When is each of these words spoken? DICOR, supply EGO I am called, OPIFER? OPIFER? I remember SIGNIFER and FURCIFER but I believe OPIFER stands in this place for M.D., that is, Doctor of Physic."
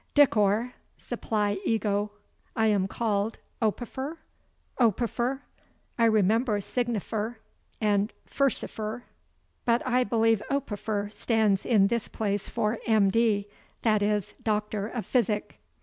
DICOR, 0.15 0.73
supply 0.97 1.59
EGO 1.63 2.09
I 2.55 2.65
am 2.65 2.87
called, 2.87 3.37
OPIFER? 3.61 4.17
OPIFER? 4.79 5.43
I 5.99 6.05
remember 6.05 6.59
SIGNIFER 6.59 7.37
and 7.79 8.11
FURCIFER 8.25 9.03
but 9.63 9.85
I 9.85 10.03
believe 10.03 10.41
OPIFER 10.49 11.09
stands 11.11 11.67
in 11.67 11.85
this 11.85 12.07
place 12.07 12.49
for 12.49 12.79
M.D., 12.87 13.45
that 13.83 14.01
is, 14.01 14.33
Doctor 14.41 14.87
of 14.87 15.05
Physic." 15.05 15.59